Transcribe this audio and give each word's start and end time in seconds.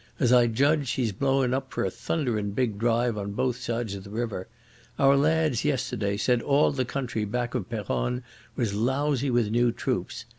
As 0.19 0.33
I 0.33 0.47
judge, 0.47 0.89
he's 0.93 1.11
blowin' 1.11 1.53
up 1.53 1.71
for 1.71 1.85
a 1.85 1.91
thunderin' 1.91 2.53
big 2.55 2.79
drive 2.79 3.19
on 3.19 3.33
both 3.33 3.57
sides 3.61 3.93
of 3.93 4.03
the 4.03 4.09
river. 4.09 4.47
Our 4.97 5.15
lads 5.15 5.63
yesterday 5.63 6.17
said 6.17 6.41
all 6.41 6.71
the 6.71 6.85
country 6.85 7.23
back 7.23 7.53
of 7.53 7.69
Peronne 7.69 8.23
was 8.55 8.73
lousy 8.73 9.29
with 9.29 9.51
new 9.51 9.71
troops. 9.71 10.25